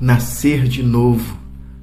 [0.00, 1.36] nascer de novo,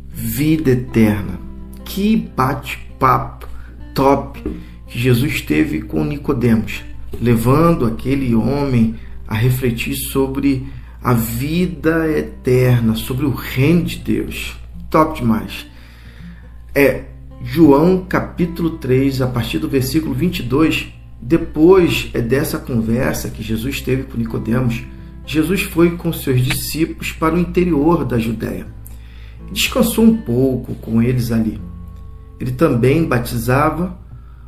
[0.10, 1.40] vida eterna.
[1.86, 3.48] Que bate-papo
[3.94, 4.44] top
[4.88, 6.84] que Jesus teve com Nicodemos,
[7.22, 8.96] levando aquele homem
[9.28, 10.68] a refletir sobre
[11.02, 14.58] a vida eterna, sobre o reino de Deus.
[14.90, 15.68] Top demais.
[16.74, 17.06] É
[17.44, 20.88] João capítulo 3, a partir do versículo 22,
[21.22, 24.84] depois é dessa conversa que Jesus teve com Nicodemos,
[25.28, 28.66] Jesus foi com seus discípulos para o interior da Judéia.
[29.52, 31.62] Descansou um pouco com eles ali.
[32.40, 34.00] Ele também batizava,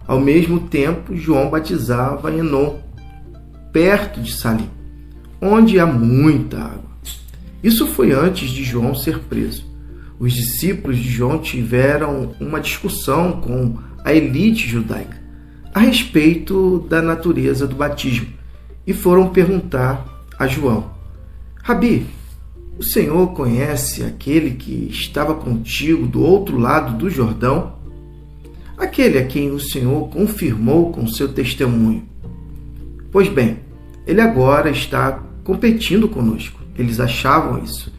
[0.08, 2.78] ao mesmo tempo João batizava em Enon,
[3.72, 4.70] perto de Salim,
[5.40, 6.90] onde há muita água.
[7.62, 9.70] Isso foi antes de João ser preso
[10.20, 15.18] os discípulos de João tiveram uma discussão com a elite judaica
[15.74, 18.28] a respeito da natureza do batismo
[18.86, 20.92] e foram perguntar a João:
[21.62, 22.08] Rabi,
[22.78, 27.78] o Senhor conhece aquele que estava contigo do outro lado do Jordão?
[28.78, 32.08] Aquele a quem o Senhor confirmou com seu testemunho.
[33.12, 33.60] Pois bem,
[34.08, 36.62] ele agora está competindo conosco.
[36.78, 37.92] Eles achavam isso.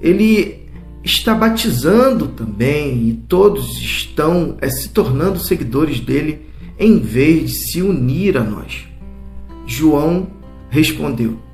[0.00, 0.68] Ele
[1.02, 6.46] está batizando também e todos estão é, se tornando seguidores dele
[6.78, 8.86] em vez de se unir a nós.
[9.66, 10.28] João
[10.70, 11.47] respondeu: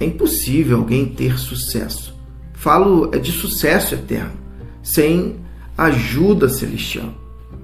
[0.00, 2.14] É impossível alguém ter sucesso.
[2.52, 4.32] Falo é de sucesso eterno,
[4.82, 5.36] sem
[5.76, 7.12] ajuda celestial.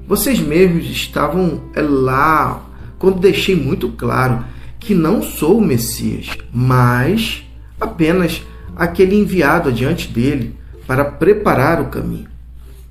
[0.07, 2.67] Vocês mesmos estavam é, lá
[2.99, 4.45] quando deixei muito claro
[4.79, 7.45] que não sou o Messias, mas
[7.81, 8.43] apenas
[8.75, 12.29] aquele enviado adiante dele para preparar o caminho.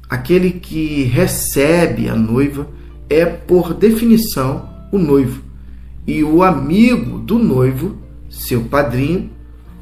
[0.10, 2.68] Aquele que recebe a noiva
[3.10, 5.44] é, por definição, o noivo,
[6.08, 7.98] e o amigo do noivo,
[8.40, 9.30] seu padrinho,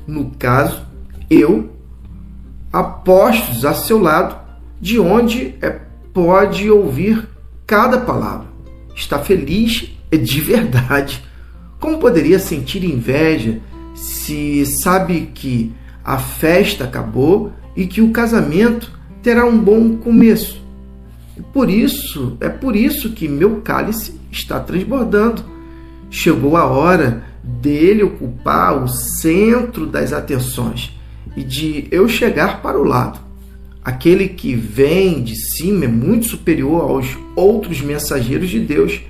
[0.08, 0.82] no caso,
[1.30, 1.70] eu,
[2.74, 4.36] apostos a seu lado,
[4.82, 5.80] de onde é,
[6.12, 7.28] pode ouvir
[7.68, 8.48] cada palavra.
[8.96, 11.24] Está feliz de verdade.
[11.80, 13.60] Como poderia sentir inveja
[13.94, 15.72] se sabe que
[16.04, 18.92] a festa acabou e que o casamento
[19.22, 20.60] terá um bom começo.
[21.54, 25.44] Por isso, é por isso que meu cálice está transbordando.
[26.10, 30.94] Chegou a hora dele ocupar o centro das atenções
[31.36, 33.20] e de eu chegar para o lado.
[33.84, 39.02] Aquele que vem de cima é muito superior aos outros mensageiros de Deus.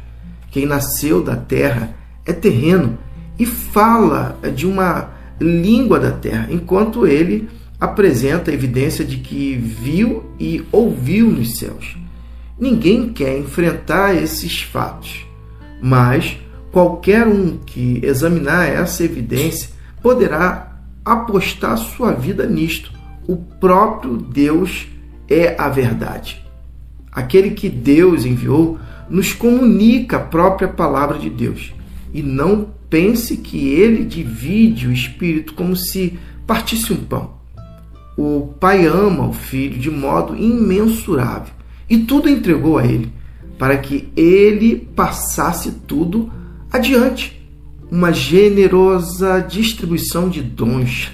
[0.51, 1.95] Quem nasceu da terra
[2.25, 2.97] é terreno
[3.39, 5.09] e fala de uma
[5.39, 7.49] língua da terra, enquanto ele
[7.79, 11.97] apresenta evidência de que viu e ouviu nos céus.
[12.59, 15.25] Ninguém quer enfrentar esses fatos,
[15.81, 16.37] mas
[16.77, 22.91] qualquer um que examinar essa evidência poderá apostar sua vida nisto.
[23.27, 24.87] O próprio Deus
[25.27, 26.39] é a verdade.
[27.11, 28.77] Aquele que Deus enviou
[29.09, 31.73] nos comunica a própria palavra de Deus.
[32.13, 37.37] E não pense que ele divide o espírito como se partisse um pão.
[38.15, 41.55] O pai ama o filho de modo imensurável
[41.89, 43.11] e tudo entregou a ele,
[43.57, 46.36] para que ele passasse tudo
[46.71, 47.37] adiante.
[47.89, 51.11] Uma generosa distribuição de dons.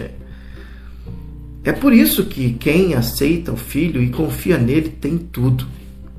[1.64, 5.66] É por isso que quem aceita o filho e confia nele tem tudo: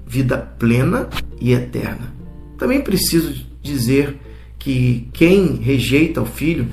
[0.06, 1.08] vida plena
[1.40, 2.14] e eterna.
[2.56, 4.16] Também preciso dizer
[4.58, 6.68] que quem rejeita o filho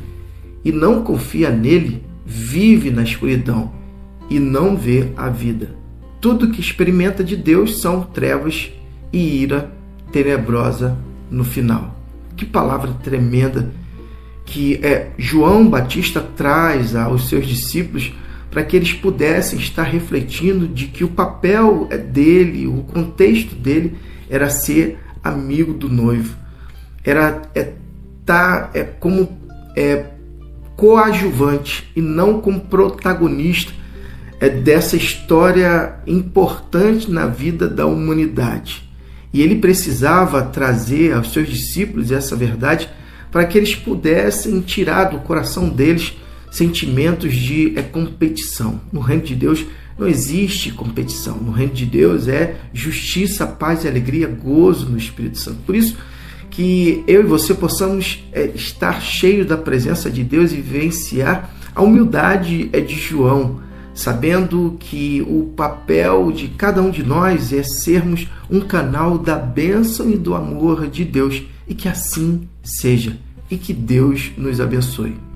[0.64, 3.74] e não confia nele vive na escuridão
[4.30, 5.76] e não vê a vida.
[6.22, 8.72] Tudo que experimenta de Deus são trevas
[9.12, 9.72] e ira
[10.12, 10.98] tenebrosa
[11.30, 12.01] no final.
[12.36, 13.72] Que palavra tremenda
[14.46, 18.14] que é, João Batista traz aos seus discípulos
[18.50, 23.96] para que eles pudessem estar refletindo de que o papel é dele, o contexto dele
[24.30, 26.36] era ser amigo do noivo,
[27.04, 27.74] era é,
[28.26, 29.38] tá é como
[29.76, 30.06] é,
[30.76, 33.72] coadjuvante e não como protagonista
[34.40, 38.91] é dessa história importante na vida da humanidade.
[39.34, 42.90] E ele precisava trazer aos seus discípulos essa verdade
[43.32, 46.14] para que eles pudessem tirar do coração deles
[46.52, 48.82] sentimentos de é, competição.
[48.92, 49.66] No reino de Deus
[49.98, 51.38] não existe competição.
[51.38, 55.60] No reino de Deus é justiça, paz e alegria, gozo no Espírito Santo.
[55.66, 55.96] Por isso
[56.50, 61.82] que eu e você possamos é, estar cheios da presença de Deus e vivenciar a
[61.82, 63.62] humildade é, de João
[64.02, 70.10] sabendo que o papel de cada um de nós é sermos um canal da bênção
[70.10, 73.18] e do amor de Deus, e que assim seja,
[73.50, 75.31] e que Deus nos abençoe.